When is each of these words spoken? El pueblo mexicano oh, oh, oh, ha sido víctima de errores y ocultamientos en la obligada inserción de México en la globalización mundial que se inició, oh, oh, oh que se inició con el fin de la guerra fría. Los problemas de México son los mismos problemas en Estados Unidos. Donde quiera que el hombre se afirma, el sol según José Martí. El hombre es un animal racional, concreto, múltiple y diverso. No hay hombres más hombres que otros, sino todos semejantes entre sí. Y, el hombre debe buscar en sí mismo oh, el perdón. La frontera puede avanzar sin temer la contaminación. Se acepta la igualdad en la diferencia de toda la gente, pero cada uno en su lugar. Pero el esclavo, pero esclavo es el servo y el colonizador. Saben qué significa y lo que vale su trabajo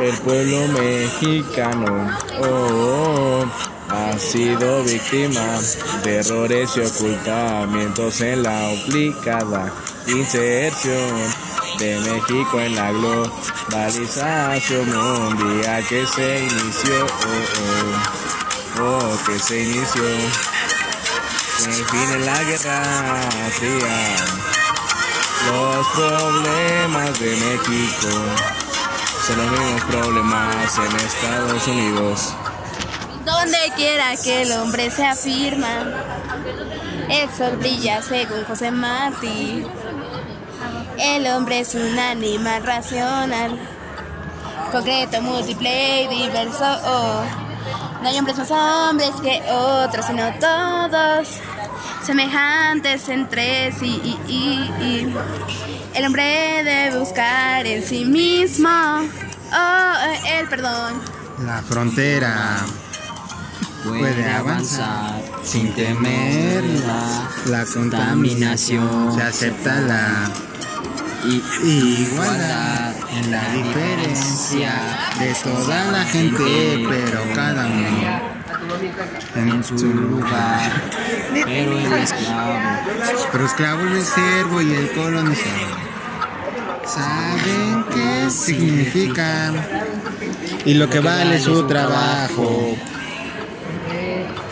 El 0.00 0.18
pueblo 0.18 0.68
mexicano 0.68 2.10
oh, 2.40 2.44
oh, 2.44 3.44
oh, 3.44 3.46
ha 3.88 4.18
sido 4.18 4.82
víctima 4.82 5.60
de 6.02 6.16
errores 6.16 6.70
y 6.76 6.80
ocultamientos 6.80 8.20
en 8.20 8.42
la 8.42 8.68
obligada 8.68 9.72
inserción 10.08 11.16
de 11.78 12.00
México 12.00 12.60
en 12.60 12.74
la 12.74 12.90
globalización 12.90 14.88
mundial 14.88 15.84
que 15.88 16.04
se 16.06 16.40
inició, 16.40 17.06
oh, 17.06 18.80
oh, 18.80 18.82
oh 18.82 19.16
que 19.26 19.38
se 19.38 19.62
inició 19.62 20.02
con 21.58 21.68
el 21.70 21.84
fin 21.86 22.10
de 22.10 22.18
la 22.26 22.42
guerra 22.42 22.82
fría. 23.52 24.16
Los 25.46 25.86
problemas 25.88 27.20
de 27.20 27.36
México 27.36 28.08
son 29.26 29.38
los 29.38 29.50
mismos 29.50 29.82
problemas 29.84 30.78
en 30.78 30.96
Estados 30.96 31.66
Unidos. 31.66 32.34
Donde 33.24 33.58
quiera 33.76 34.16
que 34.22 34.42
el 34.42 34.52
hombre 34.52 34.90
se 34.90 35.06
afirma, 35.06 35.92
el 37.08 37.30
sol 37.30 37.58
según 38.08 38.44
José 38.46 38.70
Martí. 38.70 39.66
El 40.98 41.26
hombre 41.26 41.60
es 41.60 41.74
un 41.74 41.98
animal 41.98 42.62
racional, 42.64 43.58
concreto, 44.72 45.20
múltiple 45.22 46.02
y 46.02 46.08
diverso. 46.08 47.24
No 48.02 48.08
hay 48.08 48.18
hombres 48.18 48.36
más 48.36 48.50
hombres 48.50 49.12
que 49.22 49.42
otros, 49.50 50.06
sino 50.06 50.32
todos 50.38 51.28
semejantes 52.04 53.08
entre 53.08 53.72
sí. 53.72 54.18
Y, 54.28 55.14
el 55.94 56.06
hombre 56.06 56.62
debe 56.64 56.98
buscar 56.98 57.66
en 57.66 57.82
sí 57.84 58.04
mismo 58.04 58.68
oh, 58.68 59.94
el 60.26 60.48
perdón. 60.48 61.00
La 61.46 61.62
frontera 61.62 62.58
puede 63.84 64.30
avanzar 64.30 65.22
sin 65.44 65.72
temer 65.74 66.64
la 67.46 67.64
contaminación. 67.72 69.14
Se 69.14 69.22
acepta 69.22 69.80
la 69.80 70.30
igualdad 71.62 72.94
en 73.10 73.30
la 73.30 73.48
diferencia 73.50 75.03
de 75.24 75.34
toda 75.42 75.90
la 75.90 76.04
gente, 76.04 76.86
pero 76.88 77.20
cada 77.34 77.66
uno 77.66 78.34
en 79.34 79.64
su 79.64 79.86
lugar. 79.86 80.70
Pero 81.32 81.78
el 81.78 81.92
esclavo, 81.94 82.58
pero 83.32 83.46
esclavo 83.46 83.82
es 83.86 83.92
el 83.92 84.02
servo 84.02 84.60
y 84.60 84.74
el 84.74 84.90
colonizador. 84.92 85.84
Saben 86.86 87.84
qué 87.94 88.30
significa 88.30 89.52
y 90.66 90.74
lo 90.74 90.90
que 90.90 91.00
vale 91.00 91.40
su 91.40 91.66
trabajo 91.66 92.76